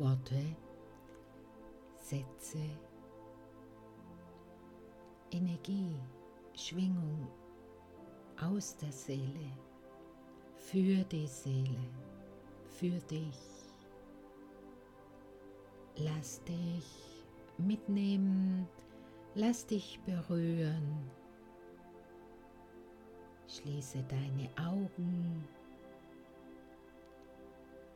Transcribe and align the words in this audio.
Worte, 0.00 0.56
Sätze, 1.94 2.58
Energie, 5.30 5.94
Schwingung 6.54 7.28
aus 8.40 8.78
der 8.78 8.92
Seele, 8.92 9.52
für 10.56 11.04
die 11.04 11.26
Seele, 11.26 11.84
für 12.70 12.98
dich. 13.10 13.38
Lass 15.96 16.42
dich 16.44 17.26
mitnehmen, 17.58 18.66
lass 19.34 19.66
dich 19.66 20.00
berühren. 20.06 21.10
Schließe 23.46 24.02
deine 24.04 24.48
Augen 24.66 25.46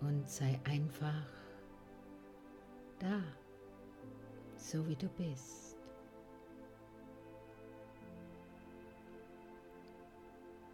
und 0.01 0.29
sei 0.29 0.61
einfach 0.65 1.34
da, 2.99 3.23
so 4.57 4.87
wie 4.89 4.97
du 4.97 5.09
bist. 5.09 5.77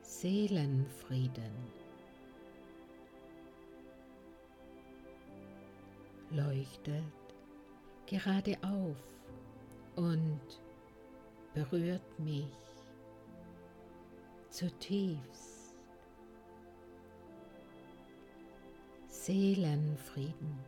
Seelenfrieden. 0.03 1.53
Leuchtet 6.31 7.05
gerade 8.07 8.57
auf 8.63 8.97
und 9.97 10.61
berührt 11.55 12.19
mich 12.19 12.53
zutiefst. 14.51 15.75
Seelenfrieden. 19.09 20.59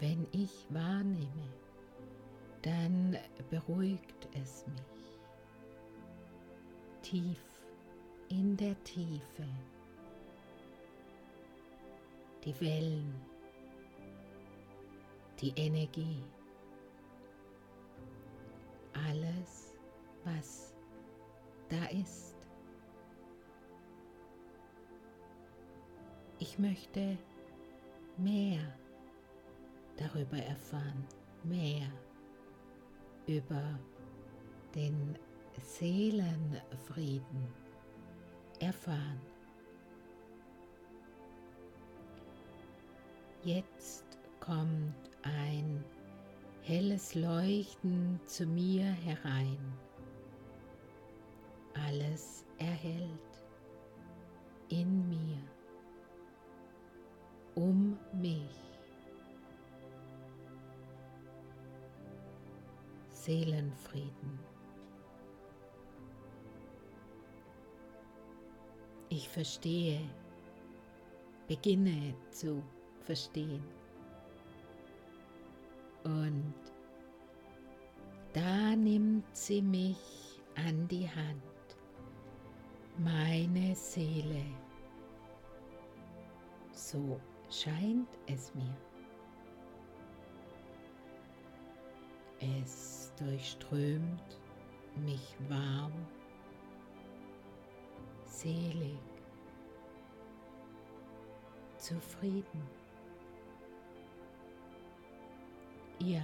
Wenn 0.00 0.26
ich 0.32 0.66
wahrnehme, 0.70 1.52
dann 2.62 3.18
beruhigt 3.50 4.28
es 4.42 4.66
mich. 4.66 5.20
Tief 7.02 7.42
in 8.30 8.56
der 8.56 8.82
Tiefe. 8.84 9.46
Die 12.44 12.58
Wellen, 12.62 13.14
die 15.38 15.52
Energie, 15.56 16.22
alles, 18.94 19.74
was 20.24 20.74
da 21.68 21.84
ist. 21.86 22.36
Ich 26.38 26.58
möchte 26.58 27.18
mehr 28.16 28.79
darüber 30.00 30.38
erfahren, 30.38 31.06
mehr 31.44 31.88
über 33.26 33.78
den 34.74 35.16
Seelenfrieden 35.62 37.46
erfahren. 38.60 39.20
Jetzt 43.42 44.18
kommt 44.40 44.94
ein 45.22 45.84
helles 46.62 47.14
Leuchten 47.14 48.20
zu 48.26 48.46
mir 48.46 48.84
herein. 48.84 49.58
Alles 51.74 52.44
erhält 52.58 53.08
in 54.68 55.08
mir, 55.08 55.38
um 57.54 57.98
mich. 58.12 58.69
Seelenfrieden. 63.30 64.40
Ich 69.08 69.28
verstehe, 69.28 70.00
beginne 71.46 72.12
zu 72.30 72.60
verstehen. 73.04 73.62
Und 76.02 76.54
da 78.32 78.74
nimmt 78.74 79.24
sie 79.36 79.62
mich 79.62 80.40
an 80.56 80.88
die 80.88 81.08
Hand, 81.08 81.76
meine 82.98 83.76
Seele. 83.76 84.44
So 86.72 87.20
scheint 87.48 88.08
es 88.26 88.52
mir. 88.56 88.76
Es 92.40 92.99
durchströmt 93.20 94.40
mich 94.96 95.36
warm, 95.48 95.92
selig, 98.26 98.98
zufrieden. 101.76 102.62
Ja, 105.98 106.22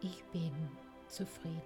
ich 0.00 0.24
bin 0.26 0.52
zufrieden, 1.08 1.60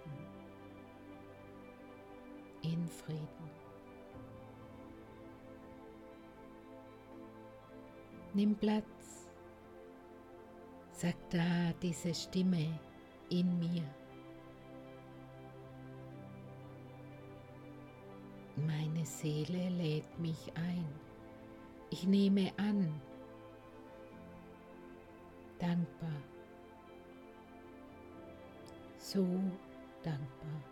in 2.63 2.89
Frieden. 2.89 3.51
Nimm 8.33 8.55
Platz 8.55 9.29
sagt 10.93 11.35
da 11.35 11.73
diese 11.81 12.15
Stimme 12.15 12.79
in 13.31 13.59
mir. 13.59 13.83
Meine 18.57 19.05
Seele 19.05 19.69
lädt 19.71 20.19
mich 20.19 20.53
ein. 20.55 20.87
Ich 21.91 22.07
nehme 22.07 22.53
an, 22.57 23.01
dankbar, 25.59 26.23
so 28.99 29.25
dankbar. 30.03 30.63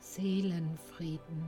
Seelenfrieden. 0.00 1.44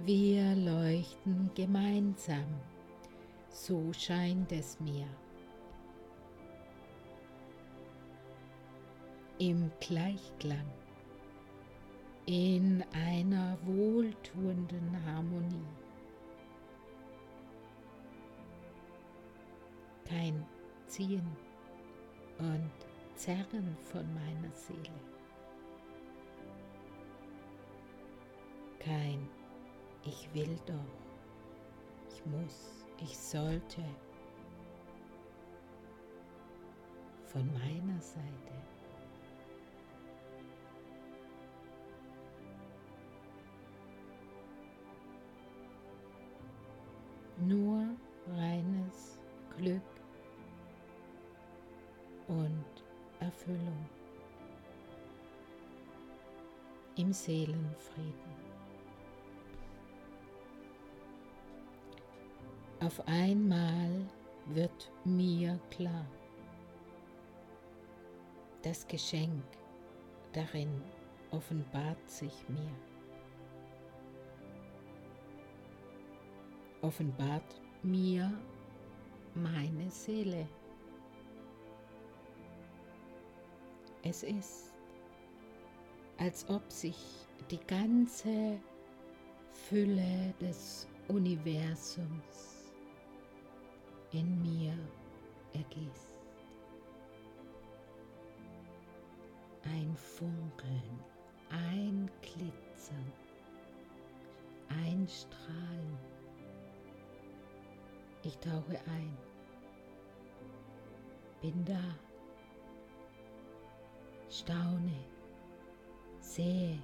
Wir 0.00 0.56
leuchten 0.56 1.50
gemeinsam 1.54 2.60
so 3.52 3.92
scheint 3.92 4.50
es 4.50 4.80
mir. 4.80 5.06
Im 9.44 9.72
Gleichklang, 9.80 10.70
in 12.26 12.84
einer 12.92 13.58
wohltuenden 13.64 15.04
Harmonie. 15.04 15.66
Kein 20.04 20.46
Ziehen 20.86 21.26
und 22.38 22.70
Zerren 23.16 23.76
von 23.82 24.06
meiner 24.14 24.54
Seele. 24.54 25.00
Kein 28.78 29.28
Ich 30.04 30.32
will 30.32 30.56
doch, 30.66 32.14
ich 32.14 32.24
muss 32.26 32.86
ich 33.00 33.18
sollte 33.18 33.82
von 37.24 37.44
meiner 37.52 38.00
Seite 38.00 38.71
nur 47.46 47.86
reines 48.36 49.18
Glück 49.56 49.82
und 52.28 52.64
Erfüllung 53.20 53.88
im 56.96 57.12
Seelenfrieden. 57.12 58.52
Auf 62.80 63.06
einmal 63.06 64.06
wird 64.46 64.90
mir 65.04 65.58
klar, 65.70 66.06
das 68.62 68.86
Geschenk 68.86 69.44
darin 70.32 70.82
offenbart 71.30 72.10
sich 72.10 72.48
mir. 72.48 72.91
Offenbart 76.82 77.60
mir 77.84 78.32
meine 79.34 79.88
Seele. 79.90 80.48
Es 84.02 84.24
ist, 84.24 84.72
als 86.18 86.48
ob 86.48 86.70
sich 86.72 86.96
die 87.50 87.60
ganze 87.68 88.60
Fülle 89.52 90.34
des 90.40 90.88
Universums 91.06 92.72
in 94.10 94.42
mir 94.42 94.76
ergießt. 95.52 96.20
Ein 99.64 99.96
Funkeln, 99.96 100.98
ein 101.50 102.10
Glitzern, 102.22 103.12
ein 104.68 105.06
Strahlen. 105.06 106.11
Ich 108.24 108.38
tauche 108.38 108.78
ein, 108.86 109.16
bin 111.40 111.64
da, 111.64 111.96
staune, 114.30 115.04
sehe. 116.20 116.78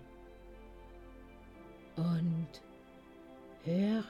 Und 1.96 2.62
höre. 3.64 4.04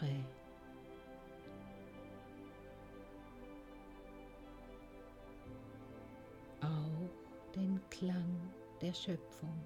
Auch 6.61 7.55
den 7.55 7.81
Klang 7.89 8.53
der 8.83 8.93
Schöpfung. 8.93 9.59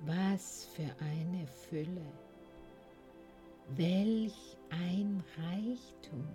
Was 0.00 0.66
für 0.74 0.90
eine 1.04 1.46
Fülle, 1.46 2.06
welch 3.76 4.56
ein 4.70 5.22
Reichtum. 5.36 6.26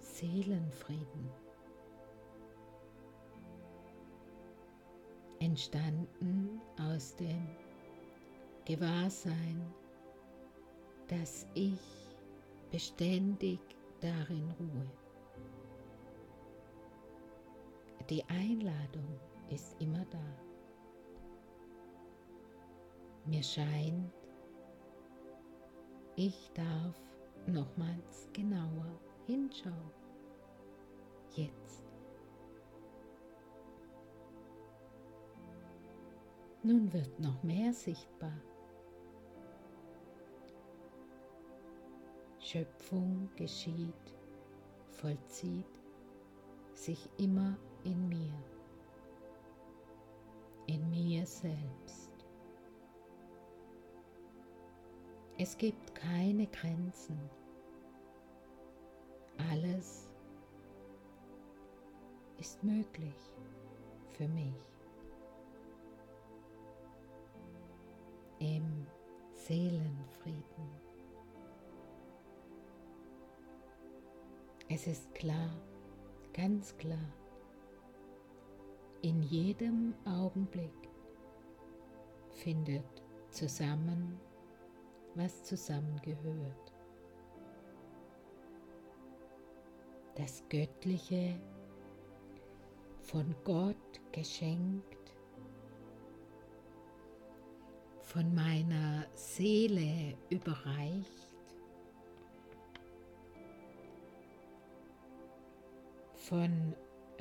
Seelenfrieden. 0.00 1.30
Entstanden 5.38 6.60
aus 6.80 7.14
dem 7.14 7.46
Gewahrsein, 8.64 9.62
dass 11.06 11.46
ich 11.54 11.78
beständig 12.72 13.60
darin 14.00 14.50
ruhe. 14.58 14.90
Die 18.10 18.24
Einladung 18.24 19.20
ist 19.50 19.76
immer 19.80 20.04
da. 20.10 20.47
Mir 23.28 23.42
scheint, 23.42 24.10
ich 26.16 26.50
darf 26.54 26.96
nochmals 27.46 28.26
genauer 28.32 28.98
hinschauen. 29.26 29.92
Jetzt. 31.36 31.84
Nun 36.62 36.90
wird 36.90 37.20
noch 37.20 37.42
mehr 37.42 37.72
sichtbar. 37.74 38.40
Schöpfung 42.38 43.28
geschieht, 43.36 44.16
vollzieht 44.88 45.66
sich 46.72 47.10
immer 47.18 47.58
in 47.84 48.08
mir, 48.08 48.32
in 50.66 50.88
mir 50.90 51.26
selbst. 51.26 51.87
Es 55.40 55.56
gibt 55.56 55.94
keine 55.94 56.48
Grenzen. 56.48 57.16
Alles 59.52 60.08
ist 62.38 62.62
möglich 62.64 63.14
für 64.16 64.26
mich. 64.26 64.52
Im 68.40 68.84
Seelenfrieden. 69.32 70.42
Es 74.68 74.88
ist 74.88 75.14
klar, 75.14 75.50
ganz 76.34 76.76
klar, 76.78 77.12
in 79.02 79.22
jedem 79.22 79.94
Augenblick 80.04 80.90
findet 82.30 82.84
zusammen, 83.30 84.20
was 85.18 85.42
zusammengehört. 85.42 86.72
Das 90.14 90.42
Göttliche, 90.48 91.40
von 93.00 93.34
Gott 93.42 94.00
geschenkt, 94.12 95.14
von 98.02 98.34
meiner 98.34 99.06
Seele 99.14 100.14
überreicht, 100.28 101.32
von 106.14 106.74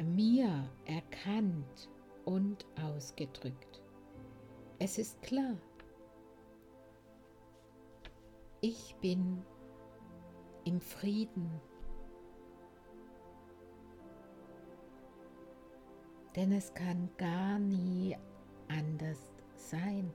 mir 0.03 0.69
erkannt 0.85 1.89
und 2.25 2.65
ausgedrückt. 2.81 3.81
Es 4.79 4.97
ist 4.97 5.21
klar, 5.21 5.55
bin 9.01 9.43
im 10.65 10.81
Frieden, 10.81 11.49
denn 16.35 16.51
es 16.51 16.73
kann 16.73 17.09
gar 17.17 17.59
nie 17.59 18.15
anders 18.67 19.31
sein. 19.55 20.13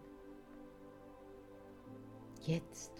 Jetzt. 2.42 2.92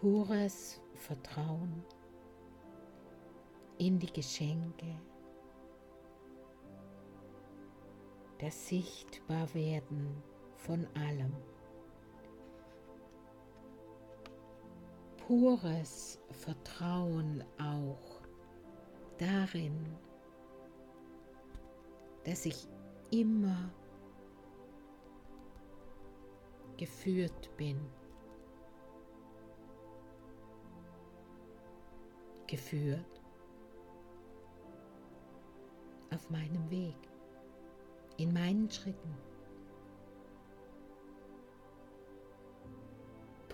Pures 0.00 0.80
Vertrauen 0.94 1.84
in 3.76 3.98
die 3.98 4.10
Geschenke, 4.10 4.98
das 8.38 8.68
Sichtbarwerden 8.68 10.22
von 10.66 10.86
allem. 10.94 11.32
Pures 15.26 16.18
Vertrauen 16.30 17.44
auch 17.58 18.20
darin, 19.18 19.96
dass 22.24 22.44
ich 22.46 22.68
immer 23.10 23.70
geführt 26.76 27.50
bin. 27.56 27.78
Geführt 32.46 33.22
auf 36.12 36.28
meinem 36.28 36.68
Weg, 36.70 36.96
in 38.16 38.32
meinen 38.32 38.68
Schritten. 38.68 39.29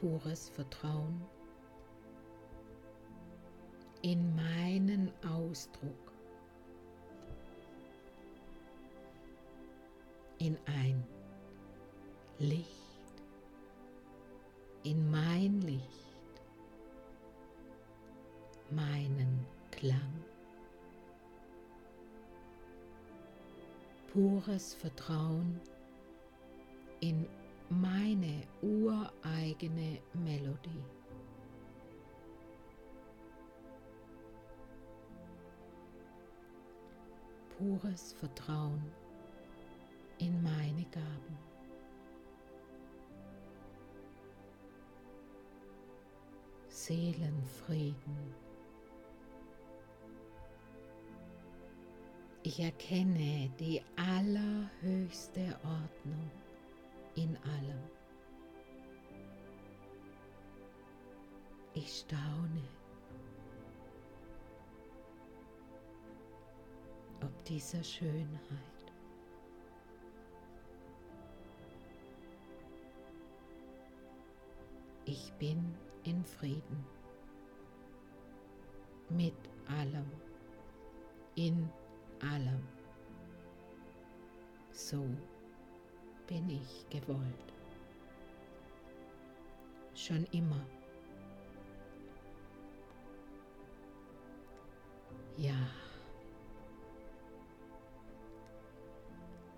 Pures 0.06 0.48
Vertrauen 0.50 1.20
in 4.02 4.36
meinen 4.36 5.10
Ausdruck, 5.28 6.12
in 10.38 10.56
ein 10.66 11.04
Licht, 12.38 12.68
in 14.84 15.10
mein 15.10 15.60
Licht, 15.62 15.82
meinen 18.70 19.44
Klang. 19.72 20.24
pures 24.12 24.72
Vertrauen 24.72 25.60
in 27.00 27.28
meine 27.68 28.42
ureigene 28.62 29.98
Melodie. 30.14 30.84
Pures 37.56 38.12
Vertrauen 38.12 38.82
in 40.18 40.42
meine 40.42 40.84
Gaben. 40.90 41.38
Seelenfrieden 46.68 48.34
Ich 52.46 52.60
erkenne 52.60 53.50
die 53.58 53.82
allerhöchste 53.96 55.58
Ordnung 55.64 56.30
in 57.16 57.36
allem. 57.38 57.82
Ich 61.72 62.00
staune, 62.00 62.62
ob 67.22 67.44
dieser 67.44 67.82
Schönheit. 67.82 68.32
Ich 75.06 75.32
bin 75.34 75.74
in 76.04 76.24
Frieden 76.24 76.84
mit 79.08 79.34
allem, 79.68 80.10
in 81.36 81.70
allem. 82.20 82.66
So 84.72 85.06
bin 86.26 86.48
ich 86.50 86.86
gewollt. 86.90 87.52
Schon 89.94 90.24
immer. 90.32 90.64
Ja. 95.36 95.54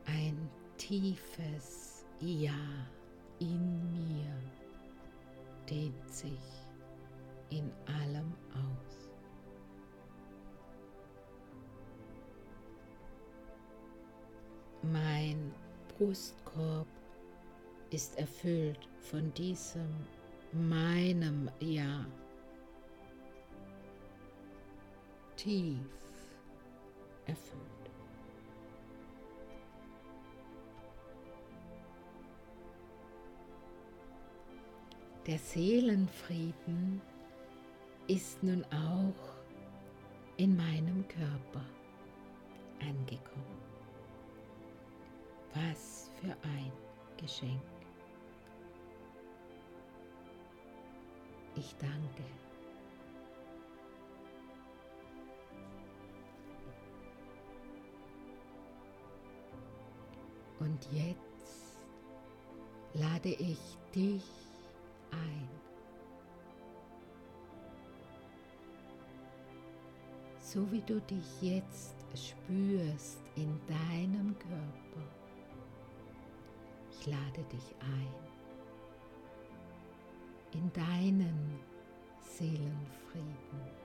Ein 0.06 0.48
tiefes 0.76 2.04
Ja 2.20 2.52
in 3.38 3.92
mir 3.92 4.32
dehnt 5.68 6.12
sich 6.12 6.68
in 7.50 7.70
allem 7.86 8.32
aus. 8.52 9.10
Mein 14.82 15.54
Brustkorb 15.98 16.86
ist 17.90 18.16
erfüllt 18.18 18.88
von 19.00 19.34
diesem 19.34 19.88
meinem 20.52 21.50
Ja. 21.58 22.06
Tief 25.36 25.78
erfüllt. 27.26 27.62
Der 35.26 35.38
Seelenfrieden 35.38 37.02
ist 38.06 38.42
nun 38.42 38.64
auch 38.66 39.36
in 40.36 40.56
meinem 40.56 41.06
Körper 41.08 41.64
angekommen. 42.80 43.67
Was 45.54 46.10
für 46.20 46.32
ein 46.42 46.72
Geschenk. 47.16 47.62
Ich 51.56 51.74
danke. 51.78 52.22
Und 60.60 60.88
jetzt 60.92 61.76
lade 62.94 63.30
ich 63.30 63.58
dich 63.94 64.24
ein. 65.10 65.48
So 70.38 70.70
wie 70.72 70.80
du 70.82 71.00
dich 71.02 71.42
jetzt 71.42 71.94
spürst 72.14 73.20
in 73.36 73.60
deinem 73.66 74.36
Körper, 74.38 75.06
lade 77.10 77.42
dich 77.52 77.74
ein 77.80 78.28
in 80.52 80.72
deinen 80.72 81.58
Seelenfrieden. 82.20 83.78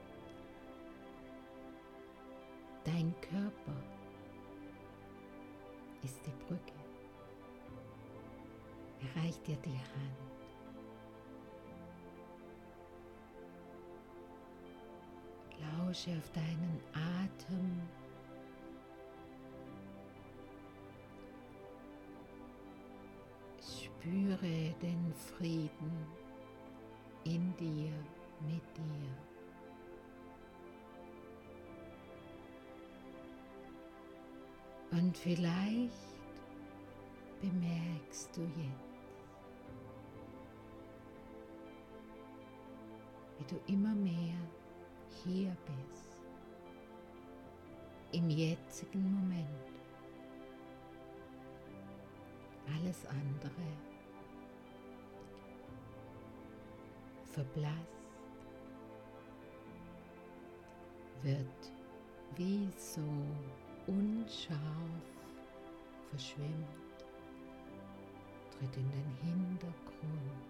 Dein 2.84 3.14
Körper 3.20 3.76
ist 6.02 6.20
die 6.26 6.44
Brücke. 6.44 6.74
Er 9.00 9.22
dir 9.46 9.56
die 9.56 9.70
Hand. 9.70 10.34
Lausche 15.60 16.10
auf 16.18 16.30
deinen 16.32 16.80
Atem. 16.92 18.03
Spüre 24.04 24.74
den 24.82 25.14
Frieden 25.14 26.06
in 27.24 27.56
dir, 27.56 27.90
mit 28.40 28.62
dir. 28.76 29.16
Und 34.90 35.16
vielleicht 35.16 35.94
bemerkst 37.40 38.36
du 38.36 38.42
jetzt, 38.42 38.92
wie 43.38 43.54
du 43.54 43.72
immer 43.72 43.94
mehr 43.94 44.36
hier 45.24 45.56
bist, 45.64 46.20
im 48.12 48.28
jetzigen 48.28 49.14
Moment. 49.14 49.48
Alles 52.66 53.06
andere 53.06 53.93
verblasst, 57.34 57.74
wird 61.22 61.72
wie 62.36 62.68
so 62.76 63.02
unscharf 63.86 64.58
verschwimmt, 66.10 67.04
tritt 68.50 68.76
in 68.76 68.90
den 68.90 69.10
Hintergrund. 69.22 70.44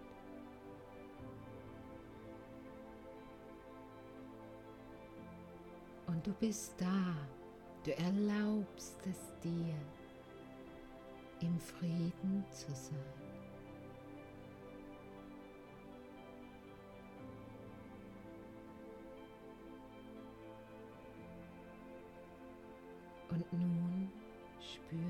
Und 6.05 6.27
du 6.27 6.33
bist 6.33 6.75
da, 6.77 7.15
du 7.83 7.97
erlaubst 7.97 8.97
es 9.09 9.33
dir, 9.41 9.75
im 11.41 11.59
Frieden 11.59 12.43
zu 12.51 12.73
sein. 12.73 13.24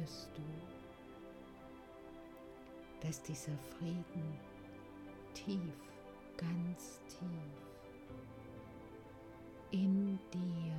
Spürst 0.05 0.29
du, 0.35 0.41
dass 3.05 3.21
dieser 3.23 3.57
Frieden 3.57 4.39
tief, 5.33 5.73
ganz 6.37 7.01
tief 7.07 7.27
in 9.71 10.19
dir 10.31 10.77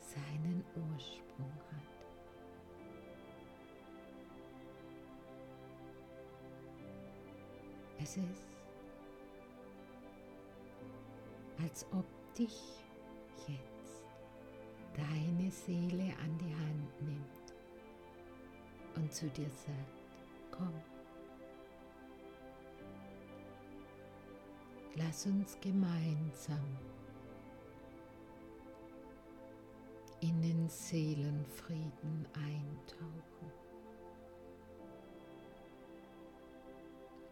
seinen 0.00 0.64
Ursprung 0.74 1.52
hat. 1.72 1.82
Es 7.98 8.16
ist, 8.16 8.46
als 11.58 11.86
ob 11.92 12.04
dich 12.34 12.84
jetzt 13.48 13.75
deine 14.96 15.50
Seele 15.50 16.14
an 16.24 16.38
die 16.38 16.54
Hand 16.54 17.02
nimmt 17.02 17.54
und 18.96 19.12
zu 19.12 19.28
dir 19.28 19.50
sagt, 19.50 20.50
komm, 20.50 20.72
lass 24.94 25.26
uns 25.26 25.58
gemeinsam 25.60 26.78
in 30.20 30.40
den 30.40 30.68
Seelenfrieden 30.68 32.26
eintauchen. 32.32 33.52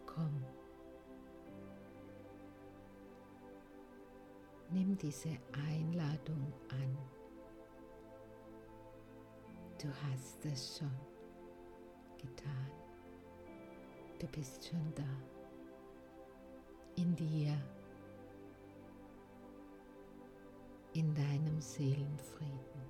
Komm. 0.07 0.45
Nimm 4.71 4.97
diese 4.99 5.31
Einladung 5.53 6.53
an. 6.69 7.24
Du 9.79 9.89
hast 9.89 10.45
es 10.47 10.79
schon 10.79 10.91
getan. 12.17 12.71
Du 14.19 14.27
bist 14.29 14.65
schon 14.65 14.95
da. 14.95 15.03
In 16.97 17.15
dir. 17.17 17.57
In 20.93 21.15
deinem 21.15 21.61
Seelenfrieden. 21.61 22.83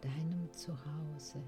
Deinem 0.00 0.50
Zuhause. 0.52 1.42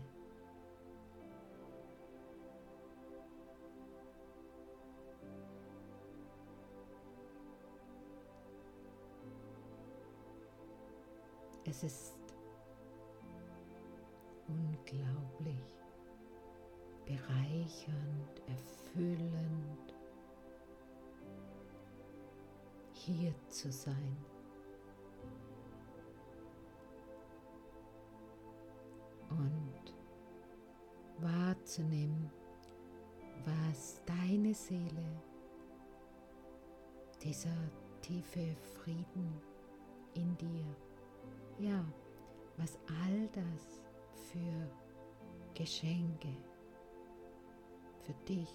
Es 11.70 11.82
ist 11.82 12.14
unglaublich 14.46 15.66
bereichernd, 17.04 18.42
erfüllend, 18.46 19.94
hier 22.92 23.34
zu 23.48 23.70
sein. 23.70 24.16
Und 29.28 29.94
wahrzunehmen, 31.18 32.30
was 33.44 34.00
deine 34.06 34.54
Seele, 34.54 35.22
dieser 37.22 37.70
tiefe 38.00 38.56
Frieden 38.56 39.38
in 40.14 40.34
dir, 40.38 40.87
ja, 41.58 41.84
was 42.56 42.78
all 42.86 43.28
das 43.32 43.80
für 44.30 44.70
Geschenke 45.54 46.28
für 48.04 48.14
dich 48.26 48.48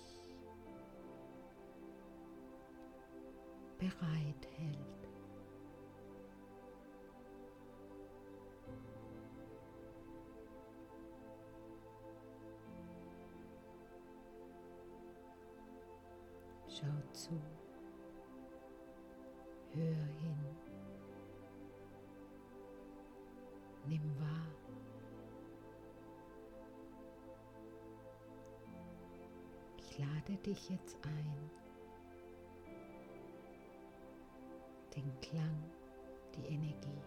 bereithält. 3.78 4.78
Schau 16.68 17.14
zu, 17.14 17.40
hör 19.74 20.06
hin, 20.22 20.53
nimm 23.94 24.20
wahr. 24.20 24.48
Ich 29.78 30.00
lade 30.00 30.36
dich 30.44 30.70
jetzt 30.70 30.98
ein, 31.04 31.52
den 34.96 35.20
Klang, 35.22 35.64
die 36.36 36.46
Energie, 36.48 37.02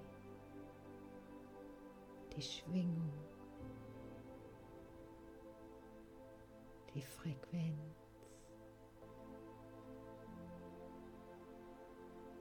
die 2.37 2.42
Schwingung, 2.42 3.12
die 6.94 7.03
Frequenz 7.03 8.07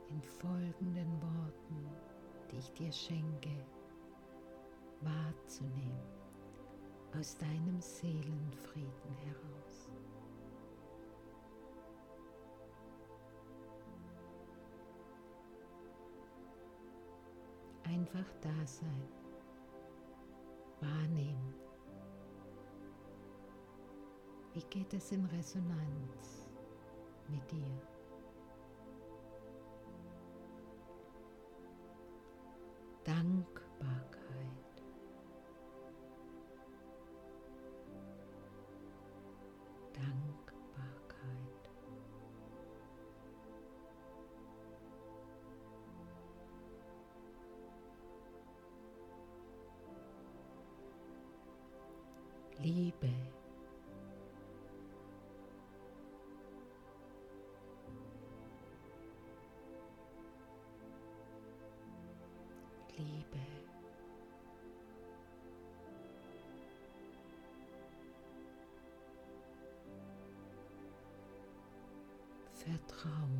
in 0.09 0.21
folgenden 0.21 1.19
Worten, 1.21 1.89
die 2.51 2.57
ich 2.57 2.71
dir 2.73 2.91
schenke, 2.91 3.65
wahrzunehmen 5.05 6.15
aus 7.17 7.37
deinem 7.37 7.79
Seelenfrieden 7.79 9.15
heraus. 9.23 9.89
Einfach 17.83 18.33
da 18.41 18.65
sein, 18.65 19.07
wahrnehmen. 20.81 21.53
Wie 24.53 24.63
geht 24.69 24.93
es 24.93 25.11
in 25.11 25.25
Resonanz 25.25 26.45
mit 27.27 27.51
dir? 27.51 27.81
Dankbarkeit. 33.03 34.14
Liebe. 62.97 63.39
Vertrauen. 72.53 73.34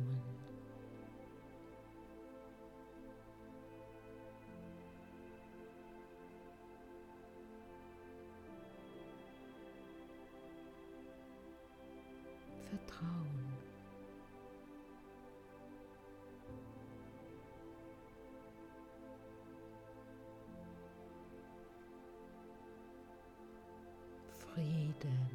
Frieden. 25.00 25.30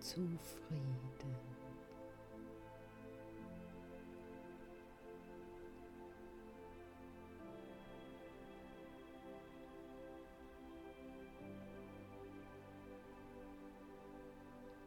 Zufrieden. 0.00 1.36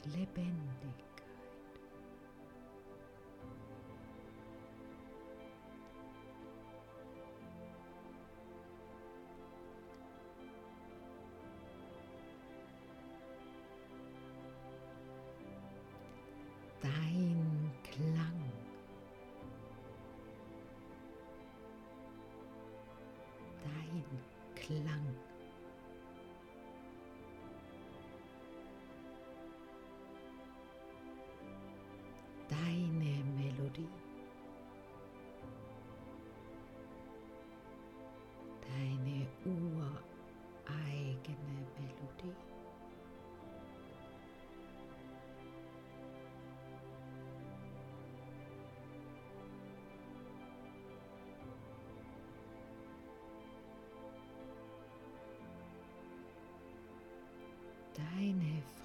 Lebendigkeit. 0.05 0.70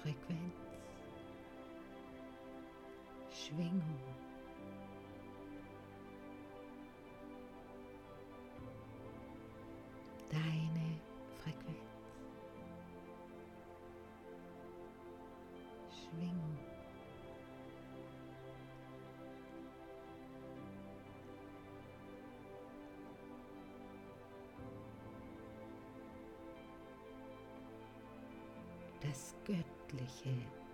Frequenz, 0.06 0.54
Schwingung. 3.28 3.82
Deine 10.30 11.00
Frequenz. 11.42 11.76
Schwingung. 15.90 16.56
Das 29.00 29.34
Göttliche 29.44 29.75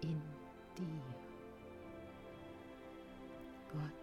in 0.03 0.23
dir. 0.79 1.03
Gott 3.73 4.02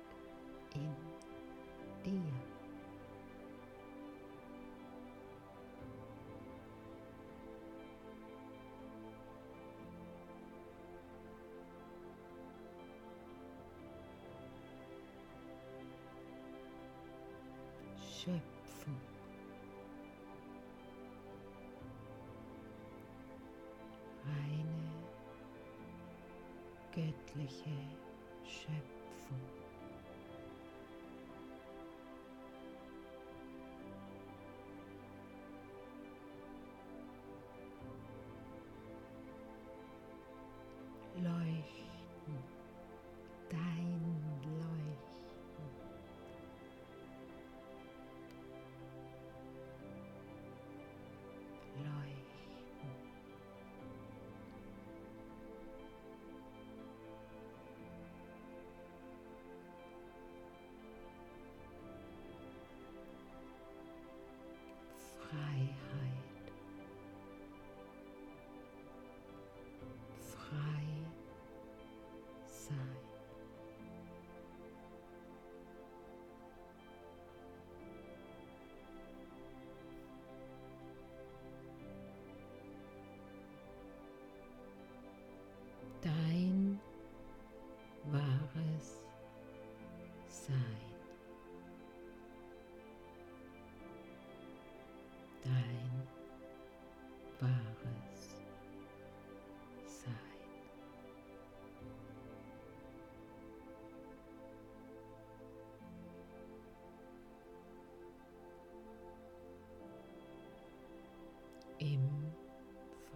Im 111.80 112.34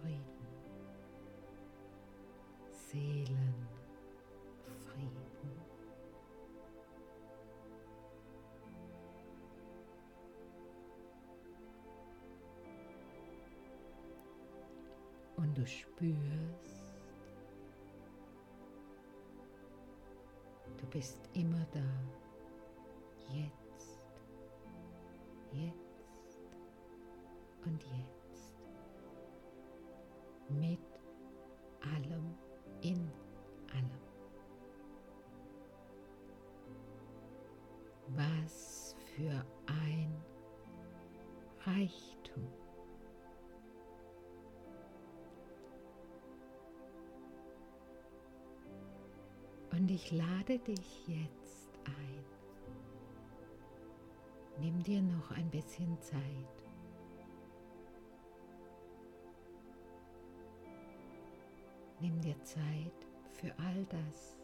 Frieden. 0.00 0.24
Seelenfrieden. 2.72 3.64
Und 15.36 15.58
du 15.58 15.66
spürst, 15.66 16.94
du 20.78 20.86
bist 20.86 21.18
immer 21.34 21.66
da, 21.72 21.80
ich 49.94 50.10
lade 50.10 50.58
dich 50.58 51.06
jetzt 51.06 51.68
ein. 51.84 52.24
Nimm 54.58 54.82
dir 54.82 55.00
noch 55.00 55.30
ein 55.30 55.48
bisschen 55.50 55.96
Zeit. 56.00 56.20
Nimm 62.00 62.20
dir 62.20 62.34
Zeit 62.42 63.06
für 63.30 63.56
all 63.56 63.86
das, 63.88 64.36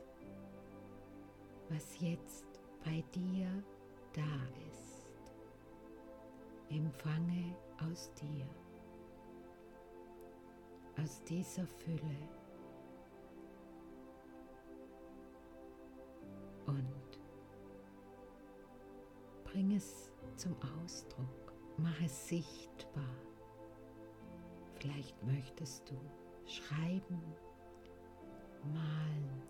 was 1.69 2.01
jetzt 2.01 2.47
bei 2.85 3.03
dir 3.13 3.49
da 4.13 4.37
ist. 4.71 5.09
Empfange 6.69 7.57
aus 7.91 8.13
dir, 8.15 8.47
aus 11.03 11.21
dieser 11.25 11.67
Fülle 11.67 12.40
und 16.71 17.19
bring 19.45 19.73
es 19.73 20.13
zum 20.37 20.55
Ausdruck, 20.83 21.53
mach 21.77 22.01
es 22.03 22.29
sichtbar. 22.29 23.17
Vielleicht 24.75 25.23
möchtest 25.25 25.91
du 25.91 26.01
schreiben, 26.47 27.21
malen, 28.73 29.43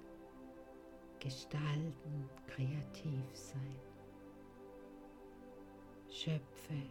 gestalten, 1.18 2.28
kreativ 2.46 3.24
sein. 3.34 3.76
Schöpfe 6.08 6.82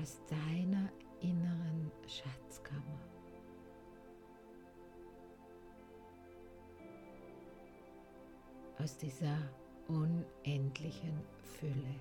aus 0.00 0.20
deiner 0.26 0.90
inneren 1.20 1.92
Schatzkammer. 2.06 3.17
Aus 8.78 8.96
dieser 8.96 9.36
unendlichen 9.88 11.20
Fülle. 11.58 11.94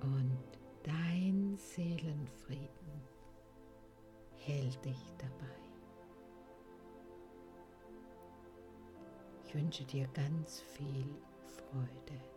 Und 0.00 0.38
dein 0.82 1.56
Seelenfrieden 1.56 3.02
hält 4.36 4.84
dich 4.84 5.12
dabei. 5.16 5.54
Ich 9.46 9.54
wünsche 9.54 9.84
dir 9.84 10.08
ganz 10.08 10.60
viel 10.60 11.06
Freude. 11.46 12.33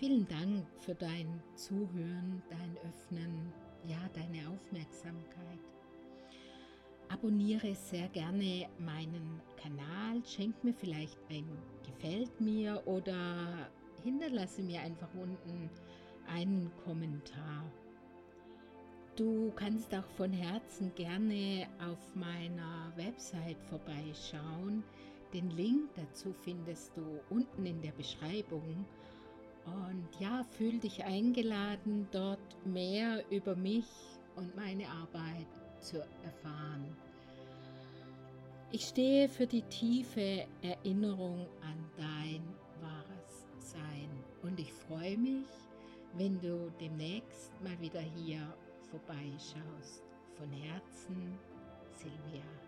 Vielen 0.00 0.26
Dank 0.28 0.66
für 0.78 0.94
dein 0.94 1.42
Zuhören, 1.56 2.42
dein 2.48 2.74
Öffnen, 2.88 3.52
ja, 3.86 3.98
deine 4.14 4.48
Aufmerksamkeit. 4.48 5.60
Abonniere 7.10 7.74
sehr 7.74 8.08
gerne 8.08 8.66
meinen 8.78 9.42
Kanal, 9.62 10.24
schenk 10.24 10.64
mir 10.64 10.72
vielleicht 10.72 11.18
ein 11.28 11.44
Gefällt 11.84 12.40
mir 12.40 12.82
oder 12.86 13.68
hinterlasse 14.02 14.62
mir 14.62 14.80
einfach 14.80 15.12
unten 15.12 15.68
einen 16.26 16.72
Kommentar. 16.82 17.70
Du 19.16 19.52
kannst 19.54 19.94
auch 19.94 20.08
von 20.16 20.32
Herzen 20.32 20.94
gerne 20.94 21.68
auf 21.78 22.14
meiner 22.14 22.90
Website 22.96 23.62
vorbeischauen. 23.68 24.82
Den 25.34 25.50
Link 25.50 25.90
dazu 25.94 26.32
findest 26.32 26.96
du 26.96 27.20
unten 27.28 27.66
in 27.66 27.82
der 27.82 27.92
Beschreibung. 27.92 28.86
Und 29.74 30.08
ja, 30.20 30.44
fühl 30.58 30.78
dich 30.78 31.04
eingeladen, 31.04 32.08
dort 32.10 32.66
mehr 32.66 33.24
über 33.30 33.54
mich 33.56 33.86
und 34.36 34.54
meine 34.56 34.88
Arbeit 34.88 35.46
zu 35.80 35.98
erfahren. 36.24 36.96
Ich 38.72 38.84
stehe 38.84 39.28
für 39.28 39.46
die 39.46 39.62
tiefe 39.62 40.46
Erinnerung 40.62 41.46
an 41.60 41.90
dein 41.96 42.42
wahres 42.80 43.46
Sein 43.58 44.08
und 44.42 44.60
ich 44.60 44.72
freue 44.72 45.18
mich, 45.18 45.46
wenn 46.14 46.40
du 46.40 46.70
demnächst 46.80 47.52
mal 47.62 47.78
wieder 47.80 48.00
hier 48.00 48.54
vorbeischaust. 48.90 50.04
Von 50.36 50.50
Herzen, 50.52 51.38
Silvia. 51.92 52.59